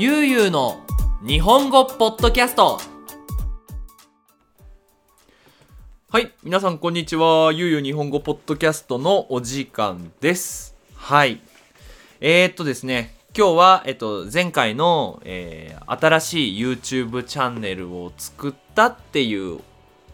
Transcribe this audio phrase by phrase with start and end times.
[0.00, 0.80] ゆうゆうの
[1.26, 2.78] 日本語ポッドキャスト。
[6.08, 7.52] はい皆さんこんにちは。
[7.52, 10.76] ゆうゆう日本語ポッドキャストのお時間です。
[10.94, 11.40] はい。
[12.20, 19.58] えー、っとですね今日は、えっと、前回の、えー、新しい YouTube チャンネルを作ったっていう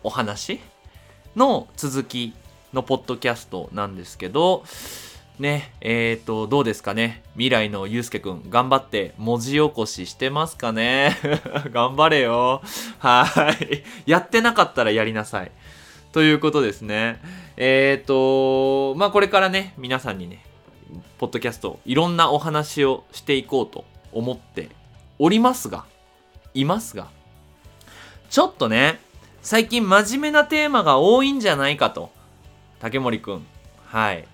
[0.02, 0.60] お話
[1.36, 2.32] の続き
[2.72, 4.64] のポッドキャストなんですけど、
[5.38, 7.22] ね、えっ、ー、と、どうですかね？
[7.32, 11.16] 未来のゆうすけくん、頑張って文字起こししてますかね？
[11.72, 12.62] 頑張れよ。
[12.98, 13.26] は
[13.60, 13.82] い。
[14.10, 15.50] やってなかったらやりなさい。
[16.12, 17.20] ということですね。
[17.56, 20.44] えっ、ー、と、まあ、これからね、皆さんにね、
[21.18, 24.68] ポッドキャスト、いろんなお話をしていこうと思って
[25.18, 25.84] おりますが、
[26.54, 27.08] いますが、
[28.30, 29.00] ちょっとね、
[29.42, 32.12] 最近真面目なテーマが多いんじゃないかと。
[32.78, 33.46] 竹森くん。
[33.86, 34.28] はい。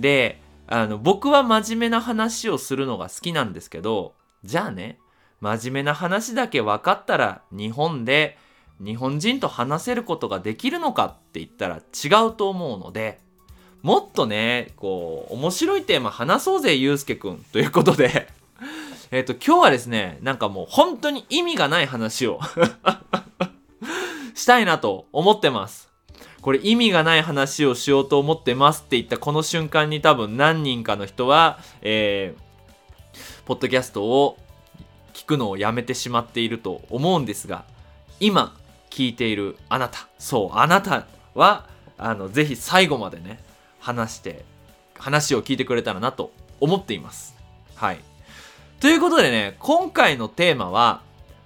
[0.00, 4.98] で、あの、僕は真面目な話をするのが好きなんですけど、じゃあね、
[5.40, 8.36] 真面目な話だけ分かったら日本で
[8.80, 13.18] 日本人と話せることができるのかって言ったら違うと思うので、
[13.82, 17.44] もっとね、こう、面白いテーマ話そうぜ、ゆうすけくん。
[17.52, 18.28] ということで
[19.10, 22.40] えっと、今日はですね、なんかもう本当に意味がない話を
[24.34, 25.87] したいなと思ってます。
[26.48, 34.38] これ意味がない話をしようと思ってますって言ったこの瞬間に多分何人かの人は、えー、ポッドキャストを
[35.12, 37.66] 聞くのをやめてしまっていると思うんですが、
[38.18, 38.56] 今
[38.88, 41.66] 聞いているあなた、そう、あなたは、
[41.98, 43.40] あの、ぜひ最後までね、
[43.78, 44.42] 話して、
[44.98, 47.36] 話を聞いてくれたらなと思っています。
[47.74, 48.00] はい。
[48.80, 51.02] ということでね、今回のテーマは、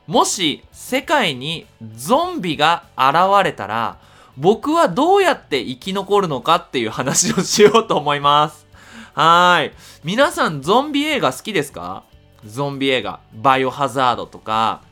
[0.06, 3.98] もし世界にゾンビが現れたら、
[4.36, 8.66] 僕はどうやって生き残るのかっていう話をしようと思います。
[9.14, 9.72] はーい。
[10.04, 12.04] 皆さんゾンビ映画好きですか？
[12.46, 13.20] ゾンビ映画。
[13.34, 14.82] バイオハザードとか、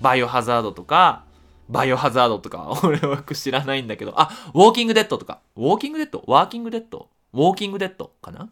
[0.00, 1.24] バイオハザードとか、
[1.68, 6.24] バイオハザードとか、 俺はよく知らないんだけど、あ、ウォーキングデッドとか、ウォーキングデッド？
[6.26, 7.08] ワーキングデッド？
[7.34, 8.48] ウォーキングデッドかな？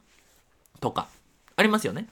[0.80, 1.08] とか、
[1.56, 2.08] ありますよね。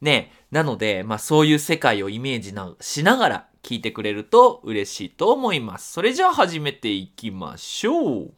[0.00, 5.92] ねなので、まあそういう世界をイメージなしながら聞いてくれると嬉しいと思います。
[5.92, 8.32] それじゃあ始めていきましょう。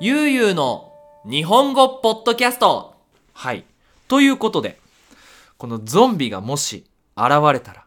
[0.00, 0.92] ゆうゆうの
[1.24, 2.94] 日本語ポッドキャスト
[3.32, 3.64] はい。
[4.06, 4.78] ということで、
[5.56, 6.84] このゾンビがもし
[7.16, 7.86] 現れたら、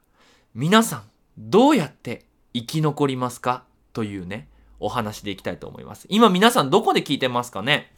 [0.55, 1.03] 皆さん
[1.37, 3.65] どうやって生き残りますか？
[3.93, 4.47] というね、
[4.79, 6.05] お話でいきたいと思います。
[6.09, 7.91] 今皆さんどこで聞いてますかね？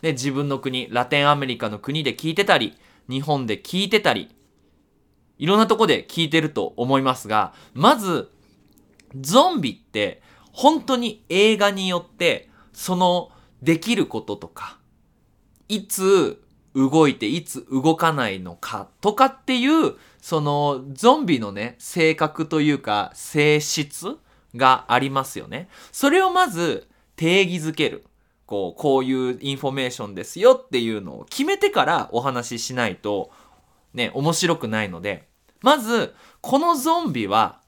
[0.00, 2.76] で、自分の国、ラテンアメリカの国で聞いてたり、
[3.08, 4.34] 日本で聞いてたり、
[5.38, 8.30] いろんなとこで聞いてると思いますが、まず、
[9.20, 10.22] ゾンビって
[10.52, 14.78] 本当に映画によってそのできることとか、
[15.68, 16.42] いつ
[16.74, 24.16] 動いていつ動かないのかとかっていう、そのゾンビのね、性格というか性質
[24.56, 25.68] がありますよね。
[25.90, 28.04] それをまず定義づける。
[28.46, 33.30] こう、こういうインフォメーションですよっていうのを決めてからお話ししないと、
[33.94, 35.26] ね、面白くないので、
[35.62, 37.60] まず、このゾンビは、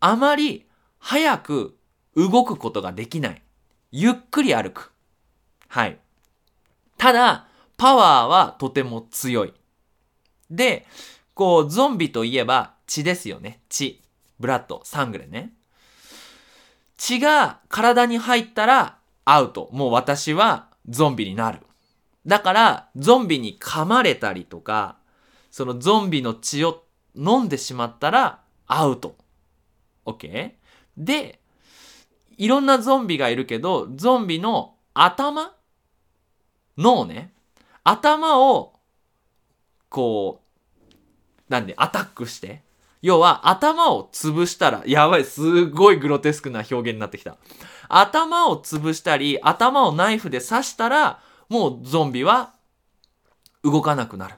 [0.00, 0.66] あまり
[0.98, 1.76] 早く
[2.16, 3.42] 動くことができない。
[3.90, 4.92] ゆっくり歩く。
[5.68, 5.98] はい。
[6.96, 9.54] ただ、パワーはとても強い。
[10.50, 10.86] で、
[11.34, 13.60] こう、ゾンビといえば血ですよね。
[13.68, 14.02] 血。
[14.38, 15.52] ブラッド、サングレね。
[17.02, 19.68] 血が体に入ったらアウト。
[19.72, 21.58] もう私はゾンビになる。
[22.24, 24.98] だから、ゾンビに噛まれたりとか、
[25.50, 26.84] そのゾンビの血を
[27.16, 29.16] 飲んでしまったらアウト。
[30.06, 30.52] OK?
[30.96, 31.40] で、
[32.36, 35.56] いろんなゾンビがいるけど、ゾンビの頭
[36.78, 37.32] 脳ね。
[37.82, 38.74] 頭を、
[39.88, 40.40] こ
[40.88, 40.94] う、
[41.48, 42.62] なんで、アタックして、
[43.02, 47.36] 要は頭を潰したら、やばい、すごいグロテスクな表現になってきた。
[47.88, 52.54] 頭を潰したり、頭をナイフで刺したら、もうゾンビは
[53.64, 54.34] 動かなくなる。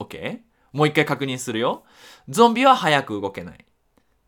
[0.00, 0.40] OK?
[0.72, 1.84] もう一回確認するよ。
[2.28, 3.64] ゾンビは早く動けない。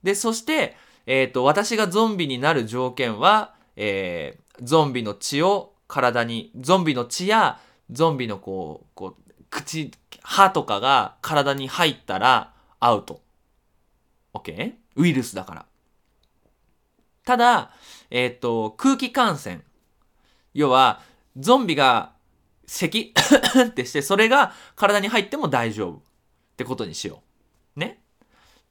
[0.03, 0.77] で、そして、
[1.07, 7.61] えっ、ー、と、私がゾンビになる条件は、えー、ゾンビの血を体に、ゾンビの血や、
[7.91, 9.91] ゾンビのこう、こう、口、
[10.23, 13.21] 歯とかが体に入ったら、アウト。
[14.35, 14.75] OK?
[14.97, 15.67] ウイルスだから。
[17.25, 17.73] ただ、
[18.11, 19.61] えっ、ー、と、空気感染。
[20.55, 21.01] 要は、
[21.37, 22.13] ゾンビが
[22.67, 23.15] 咳
[23.69, 26.01] ってして、それが体に入っても大丈夫っ
[26.57, 27.23] てことにしよ
[27.77, 27.81] う。
[27.81, 28.01] ね？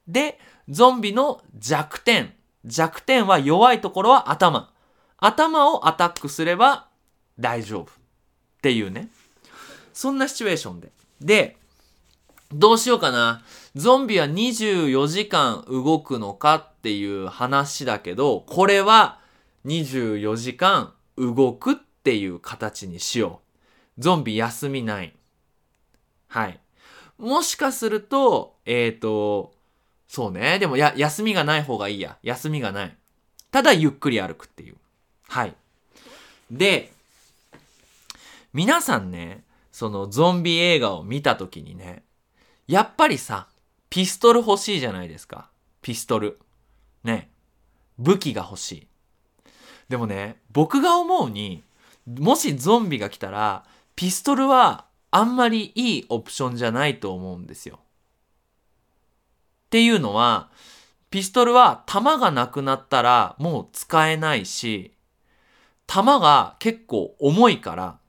[0.07, 0.39] で、
[0.69, 2.33] ゾンビの弱点。
[2.65, 4.73] 弱点は弱いところは頭。
[5.17, 6.89] 頭をアタックすれば
[7.39, 7.87] 大丈夫っ
[8.61, 9.09] ていうね。
[9.93, 10.91] そんなシチュエーションで。
[11.21, 11.57] で、
[12.51, 13.41] どうしようかな。
[13.77, 19.19] ゾンビは24時間動くのかっていう話だけど、これは
[19.67, 23.41] 24時間動くっていう形にしよ
[23.99, 24.01] う。
[24.01, 25.13] ゾンビ休みない。
[26.27, 26.59] はい。
[27.19, 29.53] もしかすると、えっ、ー、と、
[30.07, 30.57] そうね。
[30.57, 32.17] でも、や、休みがない方がいいや。
[32.23, 32.97] 休みがない。
[33.51, 34.75] ただ、ゆっくり歩くっていう。
[35.27, 35.53] はい。
[36.49, 36.91] で、
[38.53, 42.01] 皆さんね、そのゾンビ映画を見た時にね、
[42.67, 43.47] やっぱりさ、
[43.89, 45.49] ピストル欲しいじゃないですか。
[45.81, 46.39] ピストル。
[47.03, 47.29] ね。
[47.97, 48.87] 武器が欲しい。
[49.89, 51.63] でもね、僕が思うに、
[52.05, 57.79] もしゾンビが来たら、ピストルはあんまりいいオプションじゃないと思うんですよ。
[59.67, 60.49] っていうのは、
[61.09, 64.93] ピストルは弾がなくなったらもう使えないし、
[65.87, 67.99] 弾が結構重いから、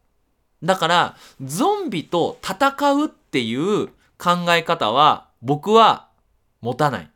[0.62, 3.88] だからゾンビと戦うっていう
[4.18, 6.08] 考え方は僕は
[6.60, 7.10] 持たない。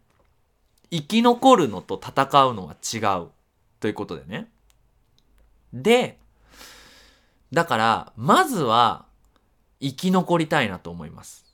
[0.91, 3.31] 生き残るのと戦うのは違う。
[3.81, 4.49] ということでね。
[5.73, 6.19] で、
[7.53, 9.07] だから、まずは
[9.81, 11.45] 生き残りたいなと思います。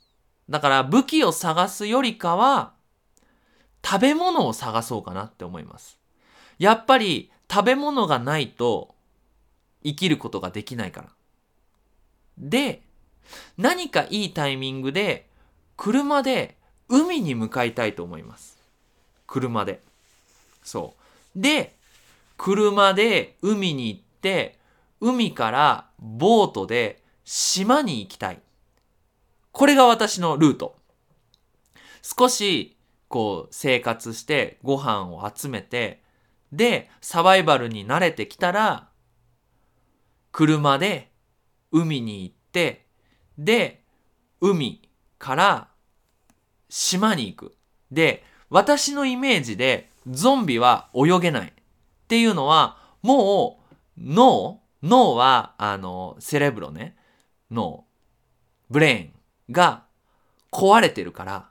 [0.50, 2.74] だから武器を探すよりかは、
[3.84, 5.98] 食べ物を探そうかなって思います。
[6.58, 8.94] やっぱり食べ物がないと
[9.82, 11.08] 生きることができないから。
[12.36, 12.82] で、
[13.56, 15.30] 何かいいタイミングで
[15.76, 16.57] 車で
[16.88, 18.58] 海に向かいたいと思います。
[19.26, 19.82] 車で。
[20.62, 20.94] そ
[21.36, 21.40] う。
[21.40, 21.76] で、
[22.36, 24.58] 車で海に行って、
[25.00, 28.40] 海からボートで島に行きたい。
[29.52, 30.76] これが私のルート。
[32.02, 32.76] 少し、
[33.08, 36.02] こう、生活してご飯を集めて、
[36.52, 38.88] で、サバイバルに慣れてきたら、
[40.32, 41.10] 車で
[41.72, 42.86] 海に行って、
[43.36, 43.82] で、
[44.40, 44.88] 海
[45.18, 45.67] から
[46.68, 47.56] 島に行く。
[47.90, 51.48] で、私のイメージでゾンビは泳げない。
[51.48, 51.52] っ
[52.08, 53.60] ていうのは、も
[53.96, 56.96] う脳脳は、あの、セレブロね。
[57.50, 57.84] 脳。
[58.70, 59.84] ブレーンが
[60.52, 61.48] 壊れてるから。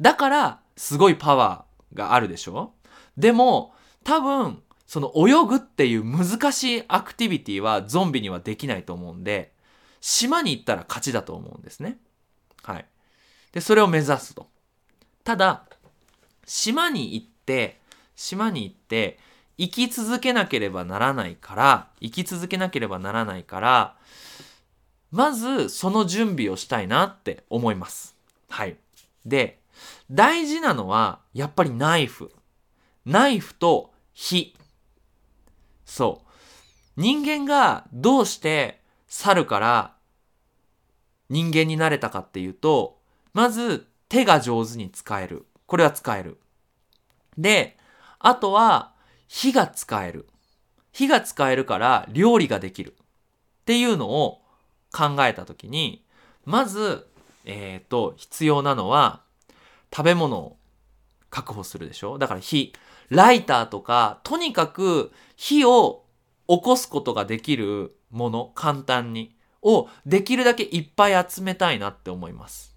[0.00, 2.74] だから、すごいパワーがあるでしょ？
[3.16, 9.52] でも、多分、その泳ぐっていう難しいアクティビティはゾンビにはできないと思うんで、
[10.00, 11.98] 島に行ったら勝ちだと思うんですね。
[12.62, 12.86] はい。
[13.52, 14.48] で、それを目指すと。
[15.24, 15.64] ただ、
[16.46, 17.80] 島に行って、
[18.16, 19.18] 島に行って、
[19.58, 23.96] 生き続けなければならないから、生き続けなければならないから、
[25.10, 28.16] まずその準備をしたいなって思います。
[28.48, 28.76] はい。
[29.26, 29.60] で、
[30.10, 32.32] 大事なのは、やっぱりナイフ。
[33.04, 34.54] ナイフと火。
[35.84, 36.30] そう。
[37.00, 39.94] 人間がどうして猿から
[41.28, 42.99] 人間になれたかっていうと、
[43.32, 45.46] まず手が上手に使える。
[45.66, 46.38] これは使える。
[47.38, 47.76] で、
[48.18, 48.92] あとは
[49.28, 50.26] 火が使える。
[50.92, 52.96] 火が使えるから料理ができる。
[53.62, 54.42] っていうのを
[54.92, 56.04] 考えたときに、
[56.44, 57.06] まず、
[57.44, 59.22] えっ、ー、と、必要なのは
[59.94, 60.56] 食べ物を
[61.30, 62.72] 確保するでしょだから火。
[63.08, 66.04] ライターとか、とにかく火を
[66.48, 72.74] 起こすことができるもの、簡単に、をできるだけいっぱい集めたいなって思います。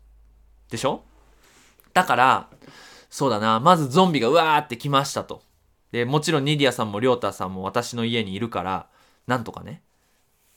[0.74, 1.04] でしょ？
[1.94, 2.50] だから、
[3.12, 5.44] そうだな、まずゾンビがうわーって来ましたと。
[5.92, 8.88] で、もちろんニディアさんもリョータさんも私の家にいるから、
[9.28, 9.84] なんとかね、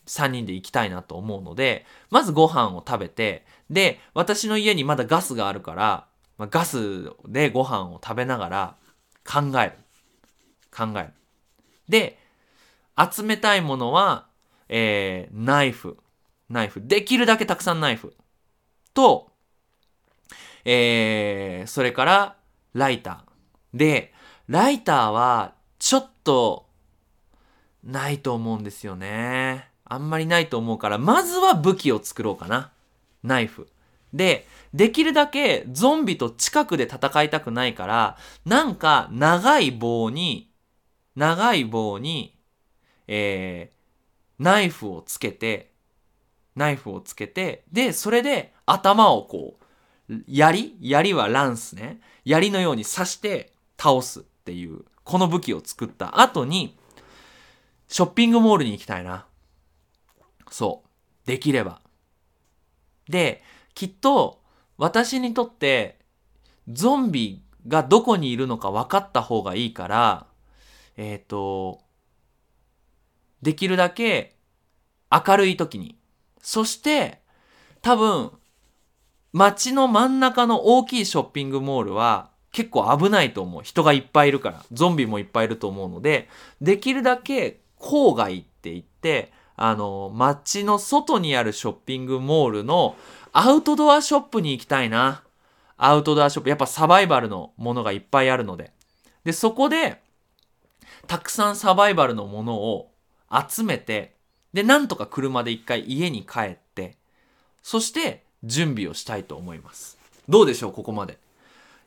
[0.06, 6.06] 3人で行きたいなと思うので、まずご飯を食べて、で、私の家にまだガスがあるから、
[6.38, 8.76] まあ、ガスでご飯を食べながら
[9.30, 9.72] 考える。
[10.74, 11.12] 考える。
[11.90, 12.18] で、
[12.96, 14.28] 集めたいものは、
[14.70, 15.98] えー、ナイフ。
[16.48, 16.80] ナイフ。
[16.82, 18.14] できるだけたくさんナイフ。
[18.94, 19.30] と、
[20.68, 22.36] えー、それから、
[22.74, 23.78] ライター。
[23.78, 24.12] で、
[24.48, 26.66] ライターは、ちょっと、
[27.84, 29.70] ないと思うんですよね。
[29.84, 32.72] あんまりないと思うから、まずは武器を作ろうかな。
[33.22, 33.68] ナイフ。
[34.12, 40.50] で、できるだけゾンビと近くで戦いたくないから、なんか長い棒に、
[41.14, 42.36] 長い棒に、
[43.06, 45.70] えー、ナイフをつけて、
[46.56, 49.65] ナイフをつけて、で、それで頭をこう、
[50.28, 50.76] 槍？
[50.80, 52.00] 槍はランスね。
[52.24, 56.78] 槍のように刺して倒すっていう、この武器を作った後に、
[57.88, 59.26] ショッピングモールに行きたいな。
[60.50, 61.26] そう。
[61.26, 61.80] できれば。
[63.08, 63.42] で、
[63.74, 64.40] きっと、
[64.78, 65.98] 私にとって、
[66.68, 70.26] ゾンビがどこにいるのか分かった方がいいから、
[70.96, 71.80] えっ、ー、と、
[73.42, 74.36] できるだけ
[75.10, 75.96] 明るい時に。
[76.40, 77.20] そして、
[77.82, 78.32] 多分、
[79.36, 83.62] 街の真ん中の大きいショッピングモールは結構危ないと思う。
[83.62, 84.64] 人がいっぱいいるから。
[84.72, 86.30] ゾンビもいっぱいいると思うので、
[86.62, 92.96] できるだけ郊外って言って、あの、街の外にあるショッピングモールの
[93.34, 95.22] アウトドアショップに行きたいな。
[95.76, 96.48] アウトドアショップ。
[96.48, 98.72] やっぱサバイバルのものがいっぱいあるので。
[99.24, 100.00] で、そこで、
[101.06, 102.90] たくさんサバイバルのものを
[103.30, 104.16] 集めて、
[104.54, 106.96] で、なんとか車で一回家に帰って、
[107.62, 109.98] そして準備をしたいと思います。
[110.28, 111.18] どうでしょうここまで。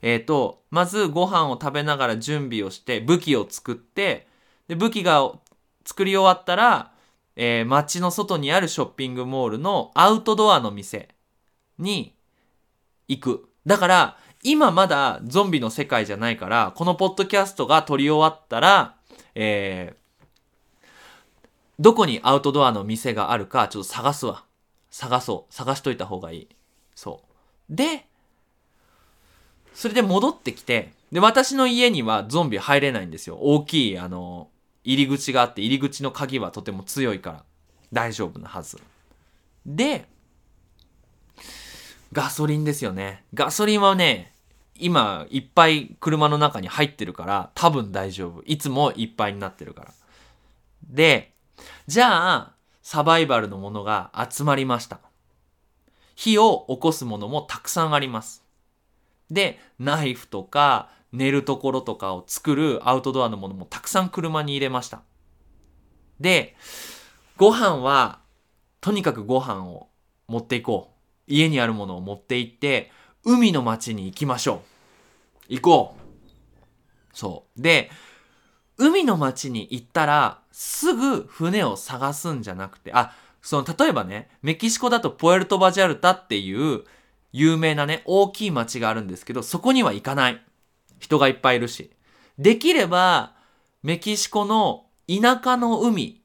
[0.02, 4.28] えっ、と、まずご飯を食べながら準備をして、武器を作って、
[4.68, 5.32] で、武器が
[5.86, 6.92] 作り終わったら、
[7.36, 11.10] えー街の外にあるショッピングモールのアウトドアの店
[11.78, 12.14] に
[13.08, 13.50] 行く。
[13.66, 18.96] だから、今まだゾンビの世界じゃないから、このポッドキャストが撮り終わったら、
[19.36, 20.00] えー
[21.80, 24.44] どこにアウトドアの店があるかちょっと探すわ。
[24.90, 25.54] 探そう。
[25.54, 26.48] 探しといた方がいい。
[26.96, 27.22] そ
[27.70, 27.76] う。
[27.76, 28.06] で、
[29.74, 33.38] それで戻ってきて、で、私の家にはゾンビ入れないんですよ。
[33.38, 34.50] 大きい、あの、
[34.84, 37.44] 入り口があって、入り口の鍵はとても強いから、
[37.92, 38.80] 大丈夫なはず。
[39.66, 40.08] で、
[42.12, 43.24] ガソリンですよね。
[43.34, 44.34] ガソリンはね、
[44.76, 48.42] 今、いっぱい車の中に入ってるから、多分大丈夫。
[48.44, 49.94] いつもいっぱいになってるから。
[50.90, 51.34] で、
[51.88, 52.54] じゃあ、
[52.92, 55.00] サバイバルのものが集まりました。
[56.16, 58.44] 火を起こすものもたくさんあります。
[59.30, 65.04] で、ナイフとか寝るところとかを作るアウトドアのものもたくさん車に入れました。
[66.20, 66.56] で、
[67.38, 68.22] ご飯は、
[68.82, 69.90] とにかくご飯を
[70.28, 70.96] 持っていこ
[71.28, 71.32] う。
[71.32, 72.92] 家にあるものを持って行って、
[73.24, 74.64] 海の町に行きましょ
[75.48, 75.54] う。
[75.54, 77.16] 行こう。
[77.16, 77.62] そう。
[77.62, 77.92] で、
[78.80, 86.86] 海の町に行ったら、すぐ船を探すんじゃなくて、あ、その、例えばね、メキシコだとポエルトバジャルタっていう
[87.34, 90.42] 有名なね、大きい町があるんですけど、そこには行かない。
[90.98, 91.92] 人がいっぱいいるし。
[92.38, 93.36] できれば、
[93.84, 96.22] メキシコの田舎の海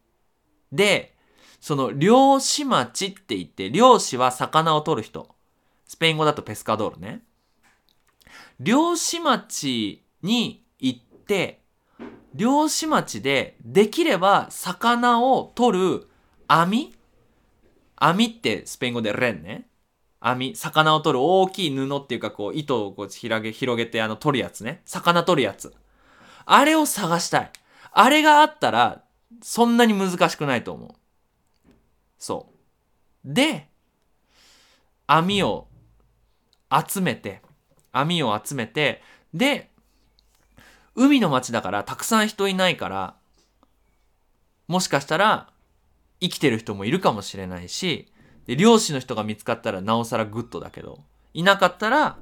[0.72, 1.16] で、
[1.60, 5.34] その漁師町って言って、漁師は魚を取る人。
[5.86, 7.22] スペイン語だとペスカドールね。
[8.60, 11.63] 漁師町に行って、
[12.34, 16.08] 漁師町でできれば魚を取る
[16.48, 16.94] 網？
[17.96, 19.68] 網ってスペイン語でレンね。
[20.20, 24.82] 網、魚を取る大きい布っていうかこう糸をこう広げ、広げてあの取るやつね。
[24.84, 25.74] 魚取るやつ。
[26.46, 27.50] あれを探したい。
[27.92, 29.02] あれがあったら
[29.42, 30.90] そんなに難しくないと思う。
[32.18, 32.48] そ
[33.24, 33.32] う。
[33.32, 33.68] で、
[35.06, 35.68] 網を
[36.70, 37.42] 集めて、
[37.92, 39.70] 網を集めて、で、
[40.96, 43.16] 海の町だからたくさん人いないから、
[44.68, 45.50] もしかしたら
[46.20, 48.12] 生きてる人もいるかもしれないし、
[48.46, 51.00] で漁師の人が見つかったらなおさらグッドだけど、
[51.32, 52.16] いなかったら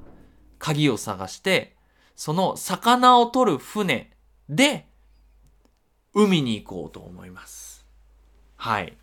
[0.59, 1.75] 鍵を探して、
[2.15, 4.11] その魚を取る船
[4.49, 4.87] で
[6.13, 7.85] 海に行こうと思います。
[8.55, 8.97] はい。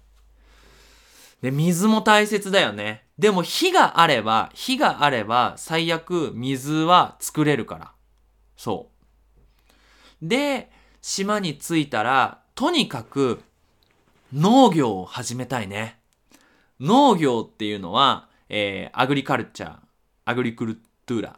[1.42, 3.04] で、水も大切だよね。
[3.18, 7.92] でも火があれば、火があれば最悪水は作れるから。
[8.56, 8.99] そう。
[10.22, 10.70] で、
[11.02, 13.42] 島に着いたら、とにかく
[14.32, 15.98] 農業を始めたいね。
[16.78, 19.76] 農業っていうのは、えーアグリカルチャー、
[20.24, 21.36] アグリクルトゥーラ。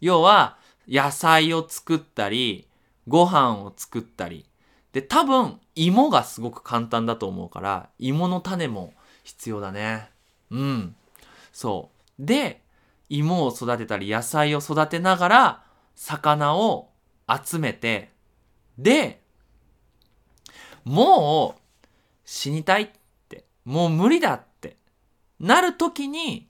[0.00, 0.58] 要は、
[0.88, 2.66] 野菜を作ったり、
[3.06, 4.46] ご飯を作ったり。
[4.92, 10.10] で、多分、芋がすごく簡単だと思うから、芋の種も必要だね。
[10.50, 10.96] うん。
[11.52, 12.24] そう。
[12.24, 12.62] で、
[13.08, 15.62] 芋を育てたり、野菜を育てながら、
[15.94, 16.90] 魚を
[17.28, 18.12] 集めて、
[18.78, 19.22] で、
[20.84, 21.86] もう
[22.24, 22.88] 死にたいっ
[23.28, 24.76] て、もう無理だって
[25.38, 26.48] なる時に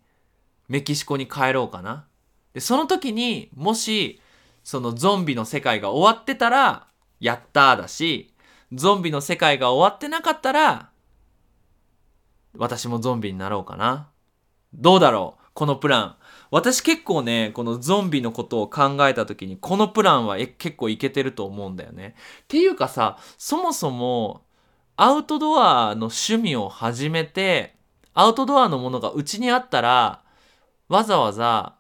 [0.69, 2.07] メキシコに帰ろうかな。
[2.53, 4.21] で、その時にもし
[4.63, 6.87] そのゾンビの世界が終わってたら、
[7.21, 8.35] やったーだし、
[8.73, 10.91] ゾンビの世界が終わってなかったら、
[12.57, 14.11] 私もゾンビになろうかな。
[14.75, 15.45] どうだろう？
[15.55, 16.17] このプラン。
[16.51, 22.15] 私結構ね、このゾンビのことを考えた時に、このプランは結構いけてると思うんだよね。
[22.43, 24.43] っていうかさ、そもそも、
[24.97, 27.75] アウトドアの趣味を始めて、
[28.15, 30.23] アウトドアのものがうちにあったら、
[30.89, 31.77] わざわざ、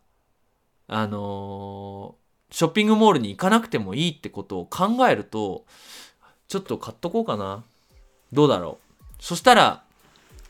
[0.86, 2.18] あのー
[2.50, 5.66] ショッピングモールに行かなくてもいいってことを考えると、
[6.48, 7.62] ちょっと買っとこうかな。
[8.32, 9.22] どうだろう。
[9.22, 9.84] そしたら、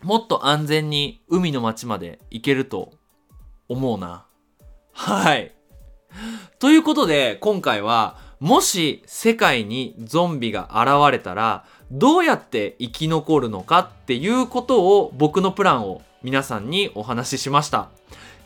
[0.03, 2.93] もっと安全に海の町まで行けると
[3.69, 4.25] 思うな。
[4.93, 5.53] はい。
[6.59, 17.89] ということで、今回はもし世界にゾンビが現れたらどうやって生き残るのかっていうことを僕のプランを皆さんにお話ししました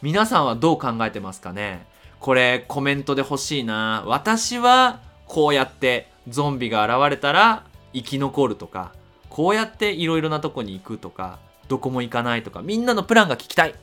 [0.01, 1.87] 皆さんはどう考えてますかね？
[2.21, 8.93] これコメントで欲しいな私はこうやってゾンビが現れたら生き残るとか
[9.29, 11.39] こうやっていろいろなとこに行くとか
[11.69, 13.75] どこも行かないとかみんなのプランが聞きたい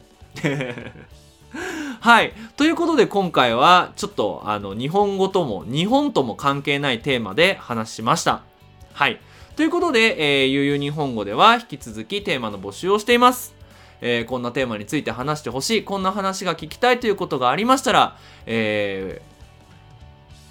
[2.00, 2.34] はい。
[2.56, 8.44] ということで今回はちょっとあの日本語とも日本とも関係ないテーマで話しました。
[8.94, 9.20] はい。
[9.58, 13.54] ということで、えー、ゆうゆう日本語では引き続きテーマの募集をしています。
[14.00, 15.84] えー、こんなテーマについて話してほしい。
[15.84, 19.22] こんな話が聞きたいということがありましたら、え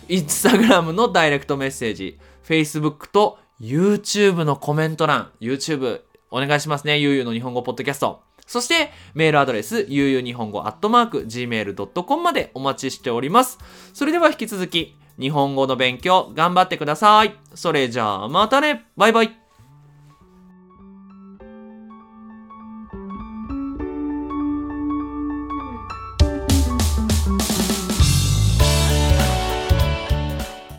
[0.08, 5.30] ー、インスタグラムのダイレクトメッセージ Facebook と YouTube のコメント欄。
[5.40, 6.98] YouTube お願いしますね。
[6.98, 8.27] ゆうゆうの日本語ポッドキャスト。
[8.48, 13.58] そして、メールアドレス、ゆうゆう日本語アットマーク、gmail.com までお待ちしております。
[13.94, 17.36] それでは引き続き、日本語の勉強頑張ってください。
[17.54, 19.47] それじゃあまたねバイバイ